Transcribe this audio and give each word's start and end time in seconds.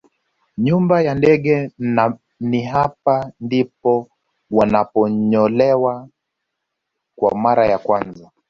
Nyumba 0.57 0.95
ya 1.01 1.15
ndege 1.15 1.71
na 1.77 2.17
ni 2.39 2.63
hapa 2.63 3.31
ndipo 3.39 4.09
wanaponyolewa 4.51 6.09
kwa 7.15 7.35
mara 7.37 7.65
ya 7.67 7.77
kwanza 7.77 8.29